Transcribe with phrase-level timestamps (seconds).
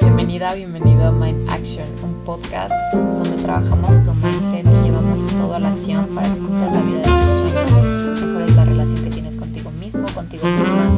[0.00, 5.58] Bienvenida, bienvenido a Mind Action, un podcast donde trabajamos tu mindset y llevamos todo a
[5.58, 8.20] la acción para que cumplas la vida de tus sueños.
[8.22, 10.90] Mejores la relación que tienes contigo mismo, contigo misma,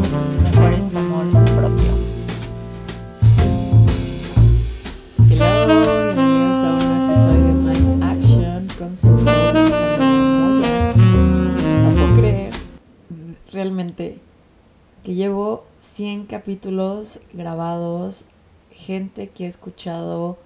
[0.45, 1.93] mejores tu amor propio.
[5.30, 9.75] Hello, bienvenidos a un episodio de Mind Action con su host.
[11.66, 12.55] No puedo creer
[13.53, 14.19] realmente
[15.03, 18.27] que llevo 100 capítulos grabados,
[18.73, 20.38] gente que ha escuchado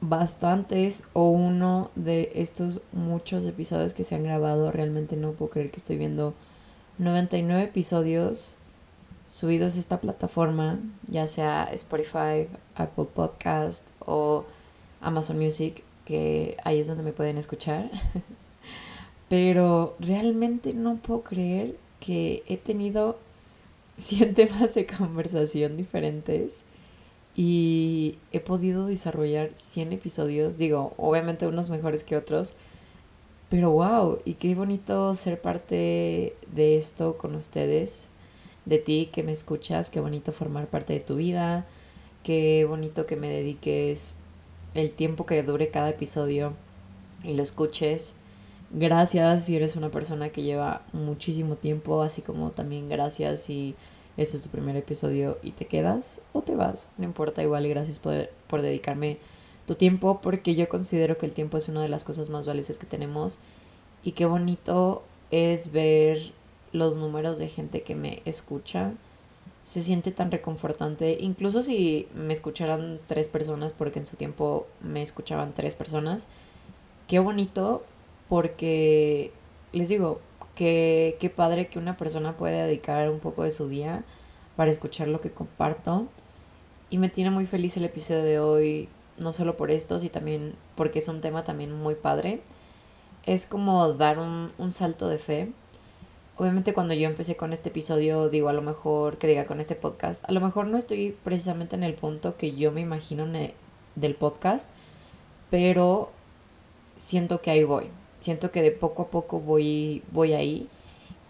[0.00, 4.70] bastantes o uno de estos muchos episodios que se han grabado.
[4.70, 6.34] Realmente no puedo creer que estoy viendo
[6.98, 8.56] 99 episodios
[9.28, 14.44] subidos a esta plataforma, ya sea Spotify, Apple Podcast o
[15.00, 17.90] Amazon Music, que ahí es donde me pueden escuchar.
[19.28, 23.18] Pero realmente no puedo creer que he tenido
[23.98, 26.64] 100 temas de conversación diferentes
[27.42, 32.52] y he podido desarrollar 100 episodios, digo, obviamente unos mejores que otros,
[33.48, 38.10] pero wow, y qué bonito ser parte de esto con ustedes,
[38.66, 41.64] de ti que me escuchas, qué bonito formar parte de tu vida,
[42.24, 44.16] qué bonito que me dediques
[44.74, 46.52] el tiempo que dure cada episodio
[47.24, 48.16] y lo escuches.
[48.70, 53.76] Gracias si eres una persona que lleva muchísimo tiempo, así como también gracias si
[54.16, 57.98] este es tu primer episodio y te quedas o te vas, no importa igual gracias
[57.98, 59.18] por, por dedicarme
[59.66, 62.78] tu tiempo porque yo considero que el tiempo es una de las cosas más valiosas
[62.78, 63.38] que tenemos
[64.02, 66.32] y qué bonito es ver
[66.72, 68.92] los números de gente que me escucha.
[69.64, 75.02] Se siente tan reconfortante, incluso si me escucharan tres personas, porque en su tiempo me
[75.02, 76.26] escuchaban tres personas.
[77.08, 77.84] Qué bonito,
[78.28, 79.32] porque
[79.72, 80.20] les digo,
[80.54, 84.04] que qué padre que una persona puede dedicar un poco de su día
[84.56, 86.06] para escuchar lo que comparto.
[86.90, 90.54] Y me tiene muy feliz el episodio de hoy, no solo por esto, sino también
[90.74, 92.42] porque es un tema también muy padre.
[93.24, 95.52] Es como dar un, un salto de fe.
[96.36, 99.74] Obviamente cuando yo empecé con este episodio, digo a lo mejor, que diga con este
[99.76, 103.26] podcast, a lo mejor no estoy precisamente en el punto que yo me imagino
[103.94, 104.70] del podcast,
[105.50, 106.10] pero
[106.96, 107.88] siento que ahí voy.
[108.20, 110.68] Siento que de poco a poco voy, voy ahí.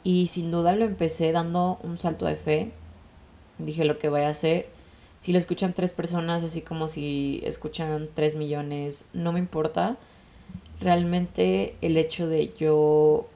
[0.02, 2.72] Y sin duda lo empecé dando un salto de fe.
[3.58, 4.68] Dije lo que voy a hacer.
[5.18, 9.98] Si lo escuchan tres personas, así como si escuchan tres millones, no me importa.
[10.80, 13.28] Realmente el hecho de yo,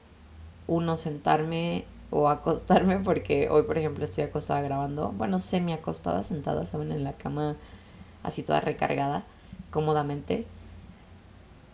[0.67, 5.11] uno, sentarme o acostarme, porque hoy, por ejemplo, estoy acostada grabando.
[5.11, 6.91] Bueno, semi acostada, sentada, ¿saben?
[6.91, 7.55] En la cama,
[8.23, 9.23] así toda recargada,
[9.69, 10.45] cómodamente.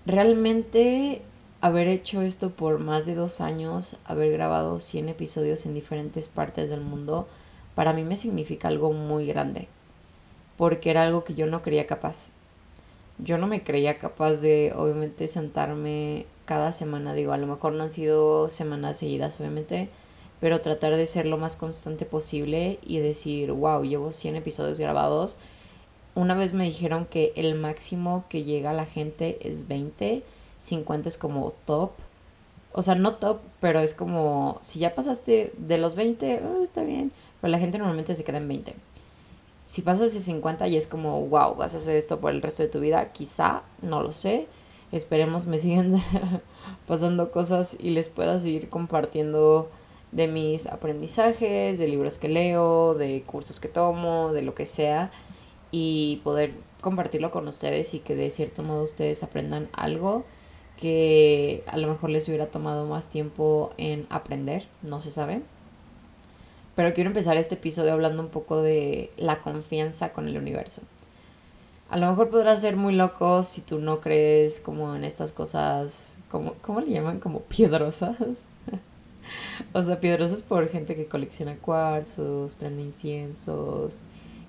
[0.06, 1.22] Realmente
[1.62, 6.70] haber hecho esto por más de dos años, haber grabado 100 episodios en diferentes partes
[6.70, 7.28] del mundo,
[7.76, 9.68] para mí me significa algo muy grande,
[10.58, 12.32] porque era algo que yo no creía capaz.
[13.20, 17.84] Yo no me creía capaz de, obviamente, sentarme cada semana, digo, a lo mejor no
[17.84, 19.90] han sido semanas seguidas, obviamente,
[20.40, 25.38] pero tratar de ser lo más constante posible y decir, wow, llevo 100 episodios grabados.
[26.16, 30.24] Una vez me dijeron que el máximo que llega a la gente es 20
[30.62, 31.92] 50 es como top.
[32.72, 36.84] O sea, no top, pero es como, si ya pasaste de los 20, oh, está
[36.84, 37.12] bien.
[37.42, 38.76] Pero la gente normalmente se queda en 20.
[39.66, 42.64] Si pasas de 50 y es como, wow, vas a hacer esto por el resto
[42.64, 44.48] de tu vida, quizá, no lo sé.
[44.92, 46.02] Esperemos me sigan
[46.88, 49.70] pasando cosas y les pueda seguir compartiendo
[50.12, 55.12] de mis aprendizajes, de libros que leo, de cursos que tomo, de lo que sea.
[55.72, 60.26] Y poder compartirlo con ustedes y que de cierto modo ustedes aprendan algo
[60.82, 65.42] que a lo mejor les hubiera tomado más tiempo en aprender, no se sabe.
[66.76, 70.82] Pero quiero empezar este episodio hablando un poco de la confianza con el universo.
[71.92, 76.18] A lo mejor podrás ser muy loco si tú no crees como en estas cosas,
[76.32, 77.20] como, ¿cómo le llaman?
[77.20, 78.48] Como piedrosas.
[79.74, 84.04] o sea, piedrosas por gente que colecciona cuarzos, prende inciensos,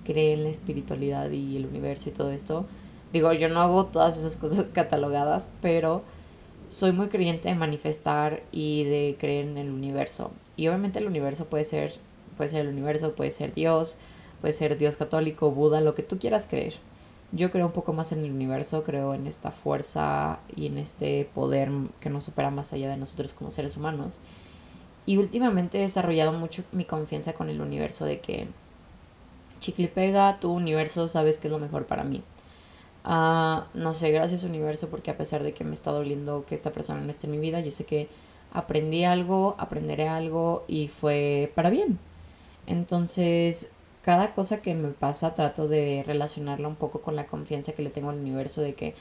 [0.04, 2.65] cree en la espiritualidad y el universo y todo esto.
[3.12, 6.04] Digo, yo no hago todas esas cosas catalogadas, pero
[6.68, 10.30] soy muy creyente de manifestar y de creer en el universo.
[10.56, 11.94] Y obviamente el universo puede ser,
[12.36, 13.97] puede el universo, puede ser Dios,
[14.41, 16.74] puede ser Dios católico, Buda, lo que tú quieras creer.
[17.32, 21.28] Yo creo un poco más en el universo, creo en esta fuerza y en este
[21.34, 21.70] poder
[22.00, 24.20] que nos supera más allá de nosotros como seres humanos.
[25.06, 28.48] Y últimamente he desarrollado mucho mi confianza con el universo de que
[29.60, 32.22] chicle pega, tu universo sabes que es lo mejor para mí.
[33.04, 36.71] Uh, no sé, gracias universo porque a pesar de que me está doliendo que esta
[36.71, 38.09] persona no esté en mi vida, yo sé que
[38.53, 41.99] aprendí algo, aprenderé algo y fue para bien.
[42.66, 43.71] Entonces,
[44.03, 47.91] cada cosa que me pasa trato de relacionarla un poco con la confianza que le
[47.91, 48.95] tengo al universo de que,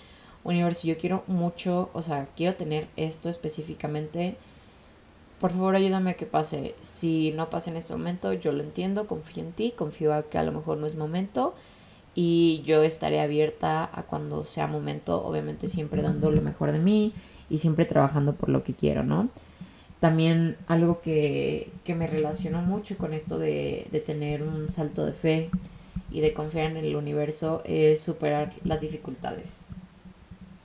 [0.44, 4.36] universo, yo quiero mucho, o sea, quiero tener esto específicamente.
[5.40, 6.76] Por favor, ayúdame a que pase.
[6.82, 10.38] Si no pasa en este momento, yo lo entiendo, confío en ti, confío a que
[10.38, 11.54] a lo mejor no es momento
[12.14, 17.14] y yo estaré abierta a cuando sea momento, obviamente siempre dando lo mejor de mí
[17.50, 19.30] y siempre trabajando por lo que quiero, ¿no?
[20.00, 25.14] También algo que, que me relacionó mucho con esto de, de tener un salto de
[25.14, 25.50] fe
[26.12, 29.60] y de confiar en el universo es superar las dificultades.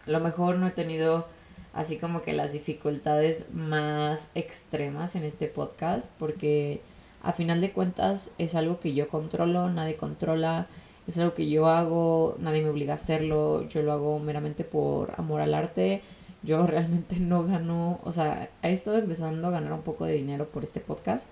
[0.07, 1.27] A lo mejor no he tenido
[1.75, 6.81] así como que las dificultades más extremas en este podcast porque
[7.23, 10.69] a final de cuentas es algo que yo controlo, nadie controla,
[11.07, 15.13] es algo que yo hago, nadie me obliga a hacerlo, yo lo hago meramente por
[15.17, 16.03] amor al arte.
[16.43, 20.49] Yo realmente no gano, o sea, he estado empezando a ganar un poco de dinero
[20.49, 21.31] por este podcast,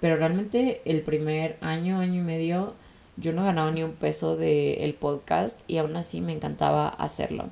[0.00, 2.74] pero realmente el primer año, año y medio,
[3.16, 7.50] yo no ganaba ni un peso del podcast y aún así me encantaba hacerlo.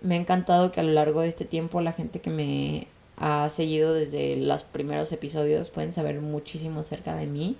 [0.00, 3.48] Me ha encantado que a lo largo de este tiempo la gente que me ha
[3.50, 7.56] seguido desde los primeros episodios pueden saber muchísimo acerca de mí,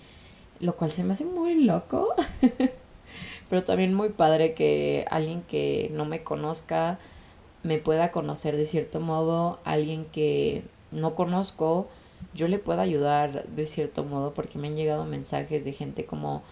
[0.60, 2.14] lo cual se me hace muy loco.
[3.48, 6.98] pero también muy padre que alguien que no me conozca
[7.62, 11.88] me pueda conocer de cierto modo, alguien que no conozco,
[12.34, 16.42] yo le pueda ayudar de cierto modo porque me han llegado mensajes de gente como,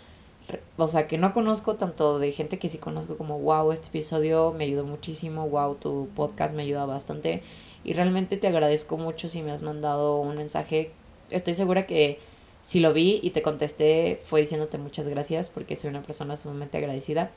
[0.76, 4.52] o sea, que no conozco tanto de gente que sí conozco como, wow, este episodio
[4.52, 7.42] me ayudó muchísimo, wow, tu podcast me ayuda bastante
[7.84, 10.92] y realmente te agradezco mucho si me has mandado un mensaje.
[11.30, 12.18] Estoy segura que
[12.62, 16.78] si lo vi y te contesté fue diciéndote muchas gracias porque soy una persona sumamente
[16.78, 17.30] agradecida.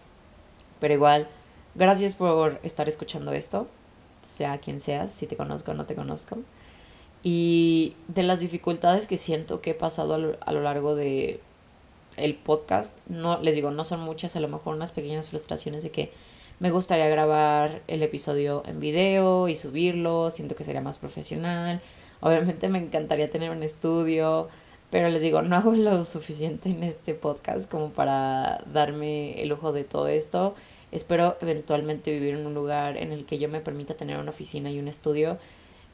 [0.79, 1.27] Pero igual,
[1.73, 3.67] gracias por estar escuchando esto,
[4.21, 6.39] sea quien seas, si te conozco o no te conozco.
[7.23, 11.39] Y de las dificultades que siento que he pasado a lo, a lo largo de
[12.17, 15.91] el podcast, no les digo, no son muchas, a lo mejor unas pequeñas frustraciones de
[15.91, 16.11] que
[16.59, 21.81] me gustaría grabar el episodio en video y subirlo, siento que sería más profesional.
[22.21, 24.47] Obviamente me encantaría tener un estudio,
[24.95, 29.73] pero les digo, no hago lo suficiente en este podcast como para darme el lujo
[29.73, 30.55] de todo esto.
[30.93, 34.71] Espero eventualmente vivir en un lugar en el que yo me permita tener una oficina
[34.71, 35.37] y un estudio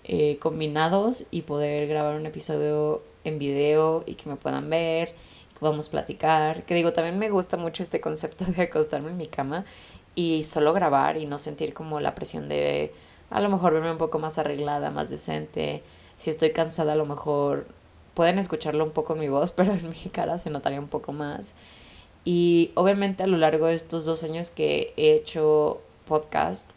[0.03, 5.15] eh, combinados y poder grabar un episodio en video y que me puedan ver,
[5.51, 6.63] que podamos platicar.
[6.65, 9.65] Que digo, también me gusta mucho este concepto de acostarme en mi cama
[10.13, 12.93] y solo grabar y no sentir como la presión de
[13.31, 15.81] a lo mejor verme un poco más arreglada, más decente.
[16.17, 17.65] Si estoy cansada, a lo mejor
[18.13, 21.13] pueden escucharlo un poco en mi voz, pero en mi cara se notaría un poco
[21.13, 21.55] más.
[22.23, 26.71] Y obviamente a lo largo de estos dos años que he hecho podcast,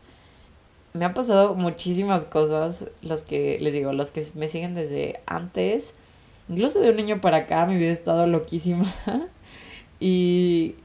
[0.95, 5.93] me han pasado muchísimas cosas, los que les digo, los que me siguen desde antes,
[6.49, 8.95] incluso de un año para acá, mi vida ha estado loquísima.
[10.01, 10.77] y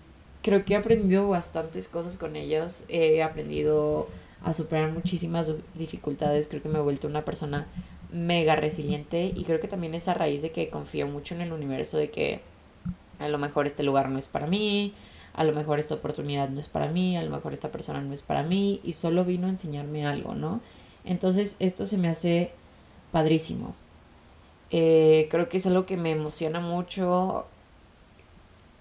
[0.42, 2.84] creo que he aprendido bastantes cosas con ellos.
[2.88, 4.08] He aprendido
[4.44, 6.48] a superar muchísimas dificultades.
[6.48, 7.68] Creo que me he vuelto una persona
[8.12, 11.54] mega resiliente y creo que también es a raíz de que confío mucho en el
[11.54, 12.42] universo de que
[13.20, 14.94] a lo mejor este lugar no es para mí,
[15.34, 18.14] a lo mejor esta oportunidad no es para mí, a lo mejor esta persona no
[18.14, 20.62] es para mí y solo vino a enseñarme algo, ¿no?
[21.06, 22.52] Entonces esto se me hace
[23.12, 23.76] padrísimo.
[24.72, 27.48] Eh, creo que es algo que me emociona mucho,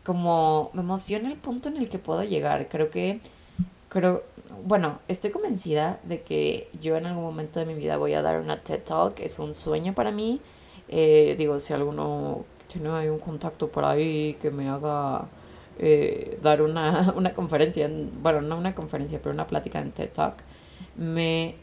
[0.04, 2.68] como me emociona el punto en el que puedo llegar.
[2.68, 3.20] Creo que,
[3.88, 4.22] creo,
[4.64, 8.40] bueno, estoy convencida de que yo en algún momento de mi vida voy a dar
[8.40, 10.40] una TED Talk, es un sueño para mí.
[10.88, 15.26] Eh, digo, si alguno tiene ahí un contacto por ahí que me haga
[15.78, 17.90] eh, dar una, una conferencia,
[18.22, 20.34] bueno, no una conferencia, pero una plática en TED Talk,
[20.96, 21.54] me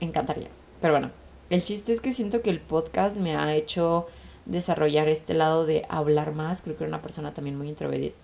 [0.00, 0.48] encantaría.
[0.80, 1.10] Pero bueno,
[1.50, 4.06] el chiste es que siento que el podcast me ha hecho
[4.46, 6.62] desarrollar este lado de hablar más.
[6.62, 7.74] Creo que era una persona también muy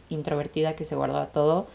[0.09, 1.67] introvertida que se guarda todo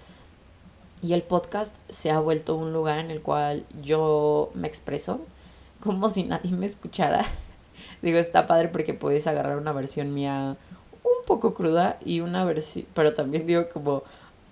[1.02, 5.22] y el podcast se ha vuelto un lugar en el cual yo me expreso
[5.80, 7.26] como si nadie me escuchara.
[8.02, 10.58] Digo, está padre porque puedes agarrar una versión mía
[11.04, 14.04] un poco cruda y una versión, pero también digo como,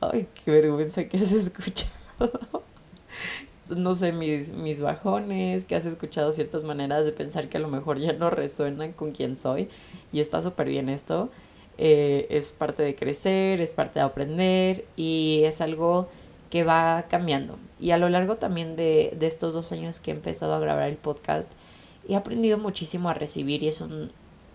[0.01, 1.91] ay, qué vergüenza que has escuchado.
[3.75, 7.67] no sé, mis, mis bajones, que has escuchado ciertas maneras de pensar que a lo
[7.67, 9.69] mejor ya no resuenan con quien soy
[10.11, 11.29] y está súper bien esto.
[11.77, 16.09] Eh, es parte de crecer, es parte de aprender y es algo
[16.49, 17.57] que va cambiando.
[17.79, 20.89] Y a lo largo también de, de estos dos años que he empezado a grabar
[20.89, 21.51] el podcast,
[22.07, 24.11] he aprendido muchísimo a recibir y es un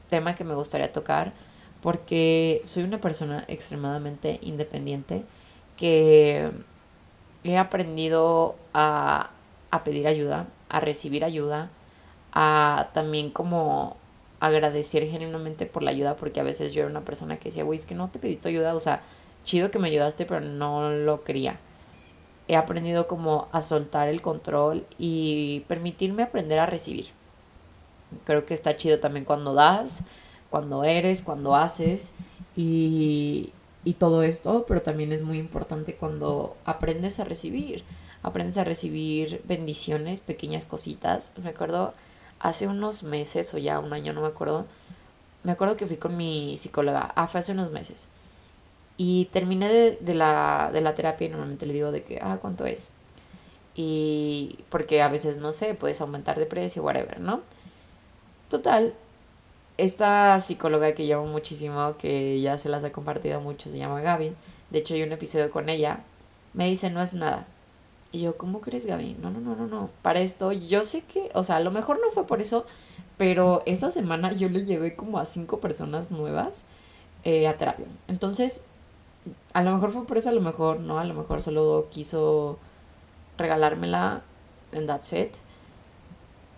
[0.08, 1.32] tema que me gustaría tocar
[1.80, 5.24] porque soy una persona extremadamente independiente
[5.76, 6.50] que
[7.44, 9.30] he aprendido a,
[9.70, 11.70] a pedir ayuda, a recibir ayuda,
[12.32, 13.96] a también como
[14.40, 17.78] agradecer genuinamente por la ayuda, porque a veces yo era una persona que decía, güey,
[17.78, 19.02] es que no te pedí tu ayuda, o sea,
[19.44, 21.58] chido que me ayudaste, pero no lo quería.
[22.46, 27.08] He aprendido como a soltar el control y permitirme aprender a recibir.
[28.24, 30.04] Creo que está chido también cuando das,
[30.50, 32.12] cuando eres, cuando haces
[32.54, 33.52] y,
[33.84, 37.82] y todo esto, pero también es muy importante cuando aprendes a recibir.
[38.22, 41.32] Aprendes a recibir bendiciones, pequeñas cositas.
[41.42, 41.94] Me acuerdo
[42.40, 44.66] hace unos meses o ya un año, no me acuerdo.
[45.42, 48.06] Me acuerdo que fui con mi psicóloga, ah, fue hace unos meses.
[48.96, 52.38] Y terminé de, de, la, de la terapia y normalmente le digo de que, ah,
[52.40, 52.90] ¿cuánto es?
[53.74, 57.40] Y porque a veces, no sé, puedes aumentar de precio, whatever, ¿no?
[58.48, 58.94] Total,
[59.78, 64.32] esta psicóloga que llamo muchísimo, que ya se las ha compartido mucho, se llama Gaby.
[64.70, 66.00] De hecho, hay un episodio con ella.
[66.52, 67.46] Me dice, no es nada.
[68.12, 69.16] Y yo, ¿cómo crees, Gaby?
[69.20, 69.90] No, no, no, no, no.
[70.02, 72.64] Para esto, yo sé que, o sea, a lo mejor no fue por eso,
[73.16, 76.64] pero esa semana yo le llevé como a cinco personas nuevas
[77.24, 77.86] eh, a terapia.
[78.06, 78.62] Entonces,
[79.52, 82.58] a lo mejor fue por eso, a lo mejor no, a lo mejor solo quiso
[83.38, 84.22] regalármela
[84.72, 85.36] en that set.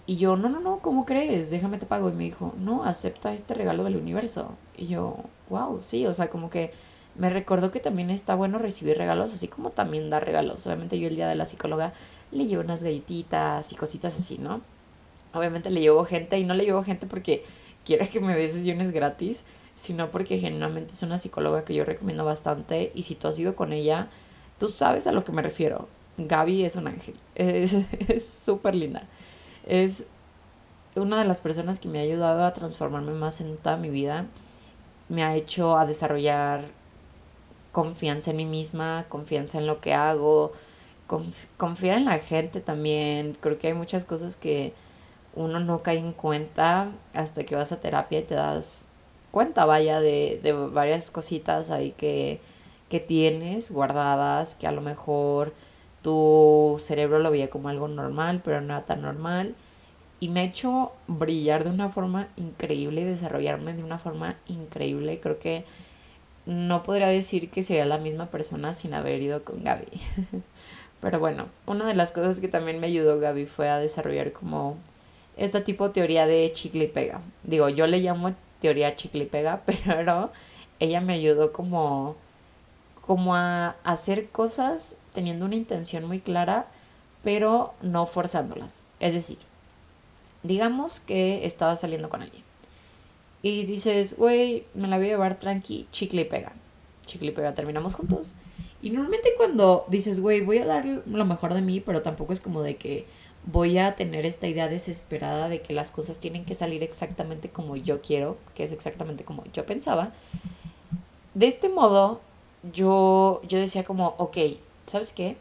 [0.07, 1.51] Y yo, no, no, no, ¿cómo crees?
[1.51, 2.09] Déjame te pago.
[2.09, 4.51] Y me dijo, no, acepta este regalo del universo.
[4.77, 5.17] Y yo,
[5.51, 6.73] wow, sí, o sea, como que
[7.17, 10.67] me recordó que también está bueno recibir regalos, así como también dar regalos.
[10.67, 11.93] Obviamente yo el día de la psicóloga
[12.31, 14.61] le llevo unas galletitas y cositas así, ¿no?
[15.33, 17.45] Obviamente le llevo gente y no le llevo gente porque
[17.85, 19.45] quiera que me dé sesiones gratis,
[19.77, 23.55] sino porque genuinamente es una psicóloga que yo recomiendo bastante y si tú has ido
[23.55, 24.09] con ella,
[24.59, 25.89] tú sabes a lo que me refiero.
[26.19, 29.07] Gaby es un ángel, es súper linda
[29.67, 30.07] es
[30.95, 34.27] una de las personas que me ha ayudado a transformarme más en toda mi vida.
[35.09, 36.65] Me ha hecho a desarrollar
[37.73, 40.53] confianza en mí misma, confianza en lo que hago,
[41.59, 43.37] confiar en la gente también.
[43.39, 44.73] Creo que hay muchas cosas que
[45.35, 48.87] uno no cae en cuenta hasta que vas a terapia y te das
[49.37, 52.41] cuenta, vaya, de, de varias cositas ahí que,
[52.89, 55.53] que tienes guardadas, que a lo mejor
[56.01, 59.55] tu cerebro lo veía como algo normal, pero no era tan normal.
[60.21, 65.21] Y me ha hecho brillar de una forma increíble, desarrollarme de una forma increíble.
[65.21, 65.67] Creo que
[66.47, 70.01] no podría decir que sería la misma persona sin haber ido con Gaby.
[71.03, 74.79] Pero bueno, una de las cosas que también me ayudó Gaby fue a desarrollar como
[75.37, 77.21] este tipo de teoría de chicle y pega.
[77.43, 80.33] Digo, yo le llamo teoría chicle y pega, pero
[80.81, 82.17] ella me ayudó como,
[83.07, 86.67] como a hacer cosas teniendo una intención muy clara,
[87.23, 88.85] pero no forzándolas.
[89.01, 89.39] Es decir,
[90.43, 92.47] digamos que estabas saliendo con alguien
[93.43, 96.53] y dices, güey, me la voy a llevar tranqui, chicle y pega.
[97.05, 98.35] Chicle y pega, terminamos juntos.
[98.83, 102.41] Y normalmente cuando dices, güey, voy a dar lo mejor de mí, pero tampoco es
[102.41, 103.07] como de que
[103.47, 107.77] voy a tener esta idea desesperada de que las cosas tienen que salir exactamente como
[107.77, 110.13] yo quiero, que es exactamente como yo pensaba.
[111.35, 112.21] De este modo,
[112.73, 114.37] yo, yo decía como, ok,
[114.87, 115.37] ¿sabes qué?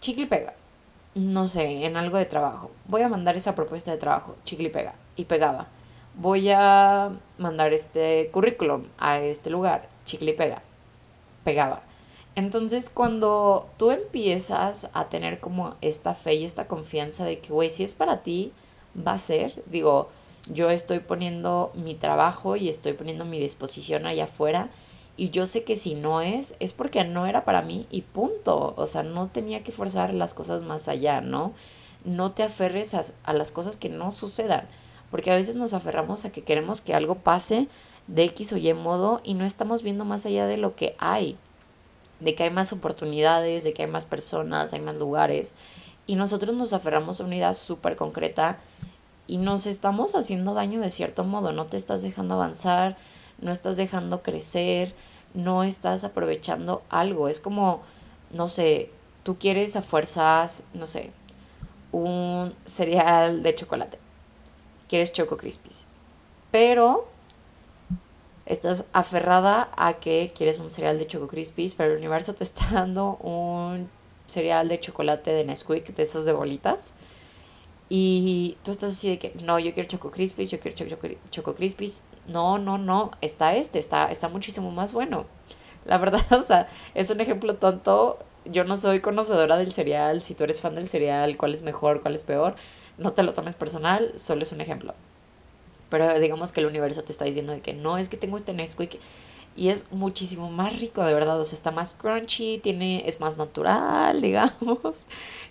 [0.00, 0.54] Chicle pega.
[1.14, 2.70] No sé, en algo de trabajo.
[2.86, 4.94] Voy a mandar esa propuesta de trabajo, chicle pega.
[5.16, 5.66] Y pegaba.
[6.14, 10.62] Voy a mandar este currículum a este lugar, chicle pega.
[11.44, 11.82] Pegaba.
[12.36, 17.70] Entonces, cuando tú empiezas a tener como esta fe y esta confianza de que, güey,
[17.70, 18.52] si es para ti,
[18.96, 19.62] va a ser.
[19.66, 20.08] Digo,
[20.46, 24.70] yo estoy poniendo mi trabajo y estoy poniendo mi disposición allá afuera
[25.16, 28.72] y yo sé que si no es, es porque no era para mí y punto.
[28.78, 31.52] O sea, no tenía que forzar las cosas más allá, ¿no?
[32.04, 34.66] No te aferres a, a las cosas que no sucedan.
[35.10, 37.68] Porque a veces nos aferramos a que queremos que algo pase
[38.06, 41.36] de X o Y modo y no estamos viendo más allá de lo que hay.
[42.20, 45.54] De que hay más oportunidades, de que hay más personas, hay más lugares.
[46.06, 48.58] Y nosotros nos aferramos a una idea súper concreta
[49.26, 51.52] y nos estamos haciendo daño de cierto modo.
[51.52, 52.96] No te estás dejando avanzar,
[53.40, 54.94] no estás dejando crecer,
[55.34, 57.28] no estás aprovechando algo.
[57.28, 57.82] Es como,
[58.32, 58.90] no sé,
[59.22, 61.10] tú quieres a fuerzas, no sé,
[61.92, 63.98] un cereal de chocolate.
[64.88, 65.86] Quieres Choco Crispies.
[66.50, 67.08] Pero
[68.50, 72.66] estás aferrada a que quieres un cereal de Choco Crispies, pero el universo te está
[72.72, 73.88] dando un
[74.26, 76.92] cereal de chocolate de Nesquik, de esos de bolitas.
[77.88, 80.76] Y tú estás así de que, no, yo quiero Choco Crispies, yo quiero
[81.30, 82.02] Choco, Crispies.
[82.28, 85.26] No, no, no, está este, está, está muchísimo más bueno.
[85.84, 88.18] La verdad, o sea, es un ejemplo tonto.
[88.44, 90.20] Yo no soy conocedora del cereal.
[90.20, 92.56] Si tú eres fan del cereal, cuál es mejor, cuál es peor,
[92.98, 94.94] no te lo tomes personal, solo es un ejemplo.
[95.90, 98.54] Pero digamos que el universo te está diciendo de que no, es que tengo este
[98.54, 98.98] Nesquik
[99.56, 101.38] y es muchísimo más rico, de verdad.
[101.40, 105.04] O sea, está más crunchy, tiene, es más natural, digamos.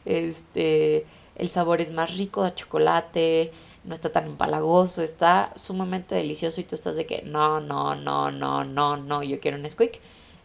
[0.05, 1.05] Este
[1.39, 3.51] el sabor es más rico de chocolate,
[3.85, 8.29] no está tan empalagoso, está sumamente delicioso y tú estás de que no, no, no,
[8.29, 10.01] no, no, no, yo quiero un Nesquik.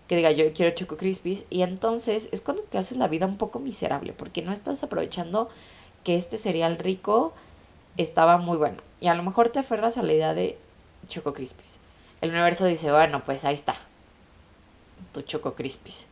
[0.07, 3.37] que diga yo quiero Choco Crispies y entonces es cuando te haces la vida un
[3.37, 5.49] poco miserable porque no estás aprovechando
[6.05, 7.35] que este cereal rico
[7.97, 10.59] estaba muy bueno y a lo mejor te aferras a la idea de
[11.09, 11.79] Choco Crispies.
[12.21, 13.75] El universo dice, bueno, pues ahí está,
[15.13, 16.07] tu Choco Crispies.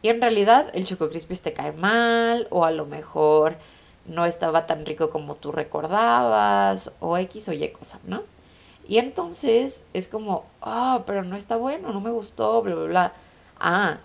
[0.00, 3.56] Y en realidad el Choco Crispies te cae mal o a lo mejor
[4.06, 8.22] no estaba tan rico como tú recordabas o X o Y cosa, ¿no?
[8.88, 13.12] Y entonces es como, ah, pero no está bueno, no me gustó, bla, bla, bla.
[13.60, 13.98] Ah,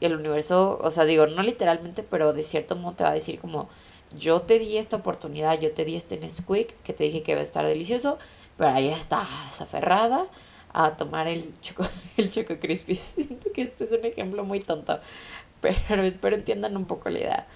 [0.00, 3.14] y el universo, o sea, digo, no literalmente, pero de cierto modo te va a
[3.14, 3.68] decir como,
[4.16, 7.40] yo te di esta oportunidad, yo te di este Nesquik que te dije que iba
[7.40, 8.18] a estar delicioso,
[8.56, 10.26] pero ahí estás aferrada
[10.72, 11.86] a tomar el choco,
[12.16, 12.54] el choco.
[12.94, 15.00] Siento que este es un ejemplo muy tonto,
[15.60, 17.46] pero espero entiendan un poco la idea.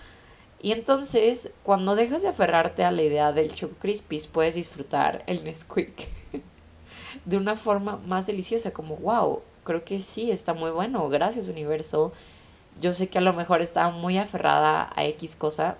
[0.60, 5.42] Y entonces, cuando dejas de aferrarte a la idea del choco crispy, puedes disfrutar el
[5.42, 6.08] Nesquik
[7.24, 12.12] de una forma más deliciosa, como wow, creo que sí, está muy bueno, gracias universo.
[12.80, 15.76] Yo sé que a lo mejor estaba muy aferrada a X cosa.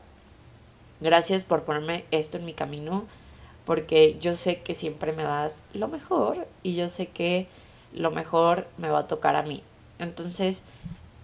[1.03, 3.07] Gracias por ponerme esto en mi camino,
[3.65, 7.49] porque yo sé que siempre me das lo mejor y yo sé que
[7.93, 9.65] lo mejor me va a tocar a mí.
[9.99, 10.63] Entonces,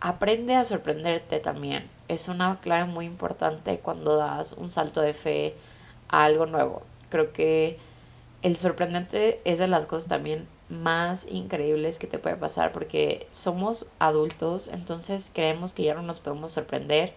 [0.00, 1.88] aprende a sorprenderte también.
[2.08, 5.54] Es una clave muy importante cuando das un salto de fe
[6.08, 6.82] a algo nuevo.
[7.08, 7.78] Creo que
[8.42, 13.86] el sorprendente es de las cosas también más increíbles que te puede pasar porque somos
[14.00, 17.12] adultos, entonces creemos que ya no nos podemos sorprender.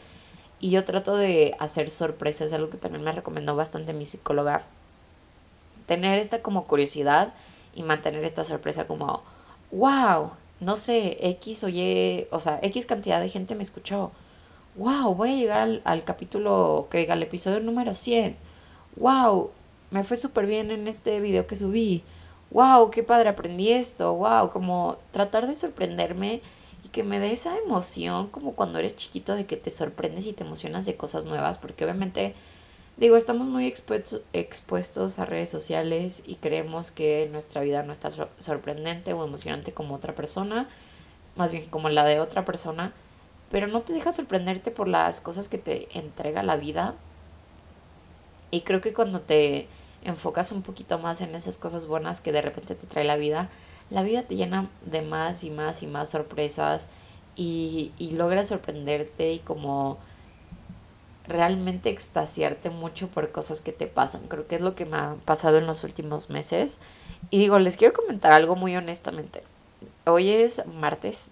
[0.61, 4.61] Y yo trato de hacer sorpresas, algo que también me recomendó bastante mi psicóloga.
[5.87, 7.33] Tener esta como curiosidad
[7.73, 9.23] y mantener esta sorpresa como,
[9.71, 11.67] wow, no sé, X o
[12.35, 14.11] o sea, X cantidad de gente me escuchó.
[14.75, 18.37] Wow, voy a llegar al, al capítulo, que diga, al episodio número 100.
[18.97, 19.49] Wow,
[19.89, 22.03] me fue súper bien en este video que subí.
[22.51, 24.13] Wow, qué padre, aprendí esto.
[24.13, 26.41] Wow, como tratar de sorprenderme
[26.91, 30.43] que me dé esa emoción como cuando eres chiquito de que te sorprendes y te
[30.43, 32.35] emocionas de cosas nuevas, porque obviamente,
[32.97, 38.09] digo, estamos muy expuestos, expuestos a redes sociales y creemos que nuestra vida no está
[38.39, 40.67] sorprendente o emocionante como otra persona,
[41.35, 42.93] más bien como la de otra persona,
[43.49, 46.95] pero no te dejas sorprenderte por las cosas que te entrega la vida.
[48.49, 49.67] Y creo que cuando te
[50.03, 53.49] enfocas un poquito más en esas cosas buenas que de repente te trae la vida,
[53.91, 56.87] la vida te llena de más y más y más sorpresas
[57.35, 59.97] y, y logras sorprenderte y como
[61.27, 64.27] realmente extasiarte mucho por cosas que te pasan.
[64.27, 66.79] Creo que es lo que me ha pasado en los últimos meses.
[67.29, 69.43] Y digo, les quiero comentar algo muy honestamente.
[70.05, 71.29] Hoy es martes.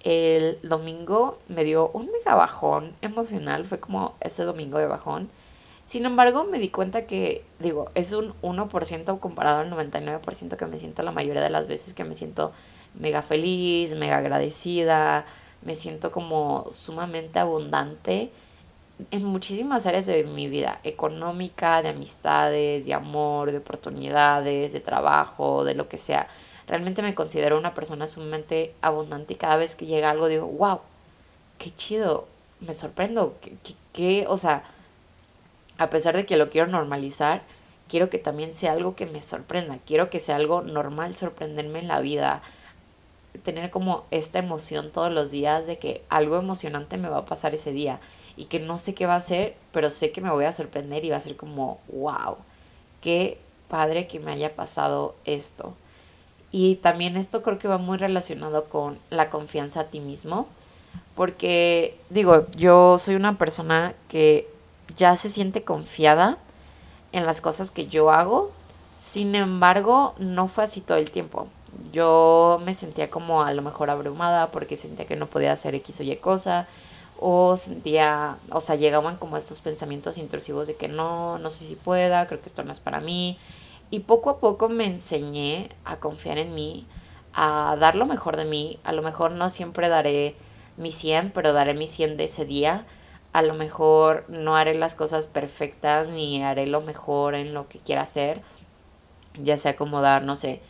[0.00, 3.64] El domingo me dio un mega bajón emocional.
[3.64, 5.28] Fue como ese domingo de bajón
[5.84, 10.78] sin embargo, me di cuenta que, digo, es un 1% comparado al 99% que me
[10.78, 12.52] siento la mayoría de las veces que me siento
[12.94, 15.26] mega feliz, mega agradecida,
[15.62, 18.30] me siento como sumamente abundante
[19.10, 25.64] en muchísimas áreas de mi vida, económica, de amistades, de amor, de oportunidades, de trabajo,
[25.64, 26.28] de lo que sea.
[26.68, 30.80] Realmente me considero una persona sumamente abundante y cada vez que llega algo digo, wow,
[31.58, 32.28] qué chido,
[32.60, 34.62] me sorprendo, qué, qué, qué o sea,
[35.82, 37.42] a pesar de que lo quiero normalizar,
[37.88, 41.88] quiero que también sea algo que me sorprenda, quiero que sea algo normal sorprenderme en
[41.88, 42.42] la vida,
[43.44, 47.54] tener como esta emoción todos los días de que algo emocionante me va a pasar
[47.54, 48.00] ese día
[48.36, 51.04] y que no sé qué va a ser, pero sé que me voy a sorprender
[51.04, 52.36] y va a ser como, wow,
[53.00, 55.74] qué padre que me haya pasado esto.
[56.50, 60.46] Y también esto creo que va muy relacionado con la confianza a ti mismo,
[61.14, 64.51] porque digo, yo soy una persona que
[64.96, 66.38] ya se siente confiada
[67.12, 68.50] en las cosas que yo hago.
[68.96, 71.48] Sin embargo, no fue así todo el tiempo.
[71.92, 76.00] Yo me sentía como a lo mejor abrumada porque sentía que no podía hacer X
[76.00, 76.68] o Y cosa.
[77.18, 81.76] O sentía, o sea, llegaban como estos pensamientos intrusivos de que no, no sé si
[81.76, 83.38] pueda, creo que esto no es para mí.
[83.90, 86.86] Y poco a poco me enseñé a confiar en mí,
[87.34, 88.78] a dar lo mejor de mí.
[88.84, 90.34] A lo mejor no siempre daré
[90.76, 92.86] mi 100, pero daré mi 100 de ese día
[93.32, 97.78] a lo mejor no haré las cosas perfectas ni haré lo mejor en lo que
[97.78, 98.42] quiera hacer,
[99.42, 100.60] ya sea como dar, no sé,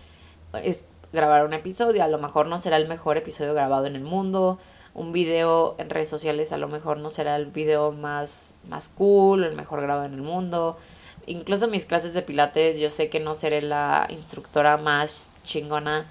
[0.62, 4.02] es grabar un episodio, a lo mejor no será el mejor episodio grabado en el
[4.02, 4.58] mundo,
[4.94, 9.44] un video en redes sociales a lo mejor no será el video más, más cool,
[9.44, 10.76] el mejor grabado en el mundo.
[11.26, 16.06] Incluso mis clases de pilates yo sé que no seré la instructora más chingona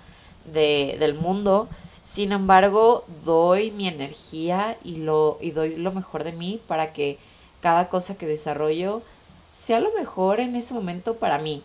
[0.46, 1.70] de, del mundo,
[2.12, 7.18] sin embargo, doy mi energía y, lo, y doy lo mejor de mí para que
[7.62, 9.02] cada cosa que desarrollo
[9.50, 11.64] sea lo mejor en ese momento para mí.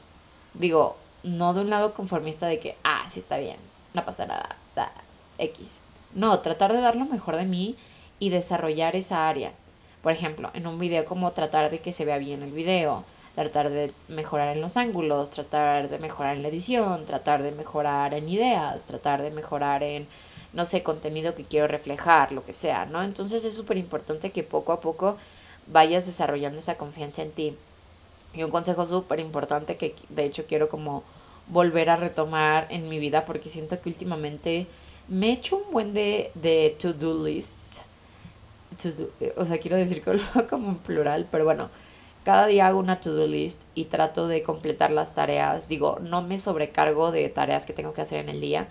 [0.54, 3.56] Digo, no de un lado conformista de que, ah, sí está bien,
[3.92, 4.92] no pasa nada, da,
[5.38, 5.66] X.
[6.14, 7.74] No, tratar de dar lo mejor de mí
[8.20, 9.52] y desarrollar esa área.
[10.00, 13.02] Por ejemplo, en un video como tratar de que se vea bien el video,
[13.34, 18.14] tratar de mejorar en los ángulos, tratar de mejorar en la edición, tratar de mejorar
[18.14, 20.06] en ideas, tratar de mejorar en,
[20.52, 23.02] no sé, contenido que quiero reflejar, lo que sea, ¿no?
[23.02, 25.16] Entonces es súper importante que poco a poco
[25.66, 27.56] vayas desarrollando esa confianza en ti.
[28.34, 31.02] Y un consejo súper importante que de hecho quiero como
[31.48, 34.66] volver a retomar en mi vida porque siento que últimamente
[35.08, 37.82] me he hecho un buen de, de to-do lists.
[39.36, 40.02] o sea, quiero decir
[40.50, 41.70] como en plural, pero bueno,
[42.24, 45.68] cada día hago una to-do list y trato de completar las tareas.
[45.68, 48.68] Digo, no me sobrecargo de tareas que tengo que hacer en el día,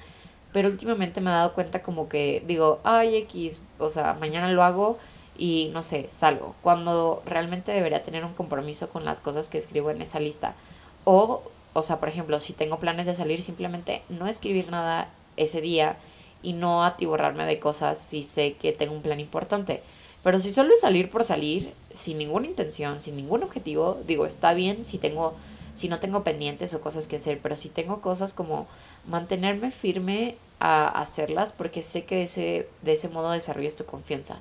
[0.56, 4.63] pero últimamente me he dado cuenta como que digo, ay X, o sea, mañana lo
[4.63, 4.98] hago
[5.38, 6.56] y no sé, salgo.
[6.62, 10.56] Cuando realmente debería tener un compromiso con las cosas que escribo en esa lista.
[11.04, 15.60] O, o sea, por ejemplo, si tengo planes de salir, simplemente no escribir nada ese
[15.60, 15.98] día
[16.41, 19.84] y no atiborrarme de cosas si sé que tengo un plan importante.
[20.24, 24.54] Pero si solo es salir por salir, sin ninguna intención, sin ningún objetivo, digo, está
[24.54, 25.34] bien si tengo,
[25.74, 28.68] si no tengo pendientes o cosas que hacer, pero si tengo cosas como
[29.06, 34.39] mantenerme firme a hacerlas, porque sé que de ese, de ese modo desarrollas tu confianza.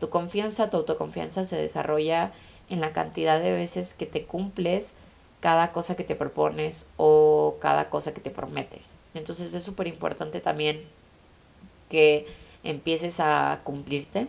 [0.00, 2.32] Tu confianza, tu autoconfianza se desarrolla
[2.68, 4.94] en la cantidad de veces que te cumples
[5.40, 8.96] cada cosa que te propones o cada cosa que te prometes.
[9.14, 10.82] Entonces es súper importante también
[11.90, 12.26] que
[12.62, 14.28] empieces a cumplirte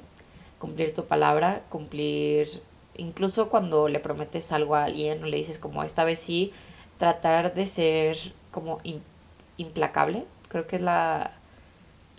[0.66, 2.62] cumplir tu palabra, cumplir,
[2.98, 6.52] incluso cuando le prometes algo a alguien o le dices como esta vez sí,
[6.98, 8.18] tratar de ser
[8.52, 8.80] como
[9.58, 11.32] implacable, creo que es la,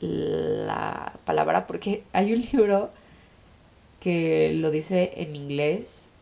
[0.02, 2.90] la palabra, porque hay un libro
[3.98, 6.12] que lo dice en inglés,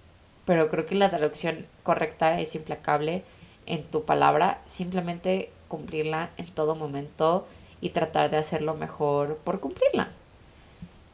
[0.44, 3.24] pero creo que la traducción correcta es implacable
[3.66, 7.48] en tu palabra, simplemente cumplirla en todo momento
[7.80, 10.10] y tratar de hacerlo mejor por cumplirla.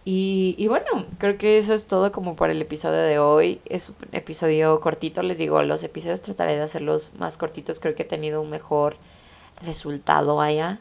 [0.04, 3.60] Y, y, bueno, creo que eso es todo como por el episodio de hoy.
[3.64, 7.80] Es un episodio cortito, les digo, los episodios trataré de hacerlos más cortitos.
[7.80, 8.96] Creo que he tenido un mejor
[9.62, 10.80] resultado allá,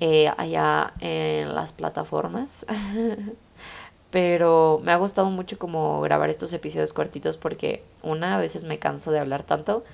[0.00, 2.66] eh, allá en las plataformas.
[4.10, 8.80] Pero me ha gustado mucho como grabar estos episodios cortitos porque una, a veces me
[8.80, 9.84] canso de hablar tanto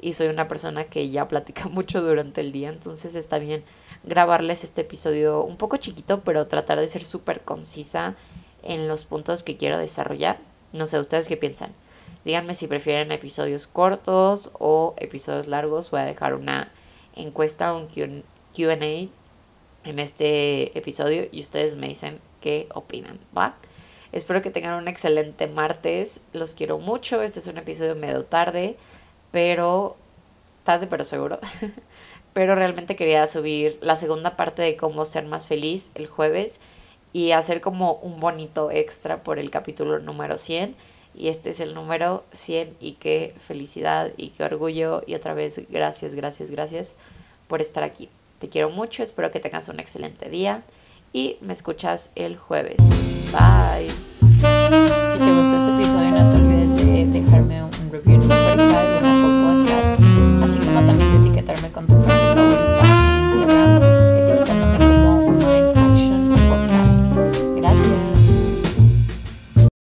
[0.00, 3.64] y soy una persona que ya platica mucho durante el día, entonces está bien
[4.04, 8.14] grabarles este episodio un poco chiquito, pero tratar de ser súper concisa
[8.62, 10.38] en los puntos que quiero desarrollar.
[10.72, 11.72] No sé, ¿ustedes qué piensan?
[12.24, 15.90] Díganme si prefieren episodios cortos o episodios largos.
[15.90, 16.72] Voy a dejar una
[17.16, 19.08] encuesta, un QA
[19.88, 23.18] en este episodio y ustedes me dicen qué opinan.
[24.12, 26.20] Espero que tengan un excelente martes.
[26.32, 27.22] Los quiero mucho.
[27.22, 28.76] Este es un episodio medio tarde,
[29.30, 29.96] pero
[30.64, 31.38] tarde pero seguro.
[32.32, 36.60] pero realmente quería subir la segunda parte de cómo ser más feliz el jueves
[37.12, 40.76] y hacer como un bonito extra por el capítulo número 100
[41.14, 45.60] y este es el número 100 y qué felicidad y qué orgullo y otra vez
[45.68, 46.94] gracias, gracias, gracias
[47.48, 48.08] por estar aquí.
[48.38, 50.62] Te quiero mucho, espero que tengas un excelente día
[51.12, 52.78] y me escuchas el jueves.
[53.32, 54.07] Bye.